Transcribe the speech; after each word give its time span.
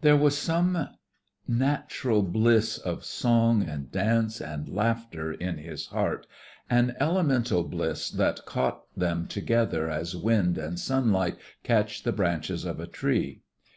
There 0.00 0.16
was 0.16 0.36
some 0.36 0.88
natural 1.46 2.20
bliss 2.24 2.76
of 2.76 3.04
song 3.04 3.62
and 3.62 3.88
dance 3.92 4.40
and 4.40 4.68
laughter 4.68 5.32
in 5.32 5.58
his 5.58 5.86
heart, 5.86 6.26
an 6.68 6.96
elemental 6.98 7.62
bliss 7.62 8.10
that 8.10 8.44
caught 8.46 8.82
them 8.96 9.28
together 9.28 9.88
as 9.88 10.16
wind 10.16 10.58
and 10.58 10.76
sunlight 10.76 11.36
catch 11.62 12.02
the 12.02 12.10
branches 12.10 12.64
of 12.64 12.80
a 12.80 12.88
tree. 12.88 13.42